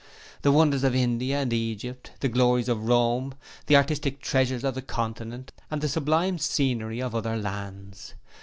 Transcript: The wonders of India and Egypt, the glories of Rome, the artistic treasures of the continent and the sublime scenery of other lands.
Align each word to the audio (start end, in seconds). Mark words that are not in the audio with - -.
The 0.41 0.51
wonders 0.51 0.83
of 0.83 0.95
India 0.95 1.41
and 1.43 1.53
Egypt, 1.53 2.09
the 2.21 2.27
glories 2.27 2.67
of 2.67 2.87
Rome, 2.87 3.35
the 3.67 3.75
artistic 3.75 4.19
treasures 4.19 4.63
of 4.63 4.73
the 4.73 4.81
continent 4.81 5.51
and 5.69 5.79
the 5.79 5.87
sublime 5.87 6.39
scenery 6.39 6.99
of 6.99 7.13
other 7.13 7.37
lands. 7.37 8.15